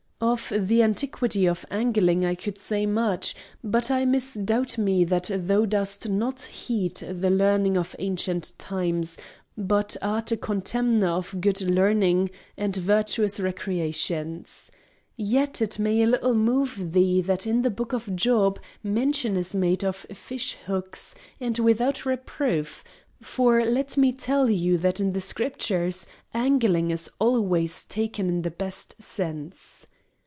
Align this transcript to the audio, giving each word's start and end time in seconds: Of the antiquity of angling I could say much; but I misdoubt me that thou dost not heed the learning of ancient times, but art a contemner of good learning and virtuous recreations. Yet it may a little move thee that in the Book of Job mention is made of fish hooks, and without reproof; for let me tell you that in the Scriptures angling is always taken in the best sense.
Of 0.23 0.53
the 0.55 0.83
antiquity 0.83 1.47
of 1.47 1.65
angling 1.71 2.25
I 2.25 2.35
could 2.35 2.59
say 2.59 2.85
much; 2.85 3.35
but 3.63 3.89
I 3.89 4.05
misdoubt 4.05 4.77
me 4.77 5.03
that 5.03 5.31
thou 5.33 5.65
dost 5.65 6.07
not 6.09 6.41
heed 6.43 6.93
the 6.97 7.31
learning 7.31 7.75
of 7.75 7.95
ancient 7.97 8.51
times, 8.59 9.17
but 9.57 9.97
art 9.99 10.31
a 10.31 10.37
contemner 10.37 11.07
of 11.09 11.41
good 11.41 11.61
learning 11.61 12.29
and 12.55 12.75
virtuous 12.75 13.39
recreations. 13.39 14.69
Yet 15.15 15.59
it 15.59 15.79
may 15.79 16.03
a 16.03 16.07
little 16.07 16.35
move 16.35 16.93
thee 16.93 17.19
that 17.21 17.47
in 17.47 17.63
the 17.63 17.71
Book 17.71 17.91
of 17.91 18.15
Job 18.15 18.59
mention 18.83 19.35
is 19.35 19.55
made 19.55 19.83
of 19.83 19.95
fish 19.95 20.53
hooks, 20.67 21.15
and 21.39 21.57
without 21.57 22.05
reproof; 22.05 22.83
for 23.23 23.65
let 23.65 23.97
me 23.97 24.11
tell 24.11 24.51
you 24.51 24.77
that 24.77 24.99
in 24.99 25.13
the 25.13 25.21
Scriptures 25.21 26.05
angling 26.31 26.91
is 26.91 27.09
always 27.17 27.83
taken 27.83 28.29
in 28.29 28.43
the 28.43 28.51
best 28.51 29.01
sense. 29.01 29.87